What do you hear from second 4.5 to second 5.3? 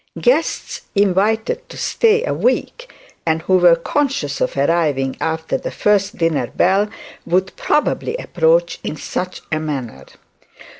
arriving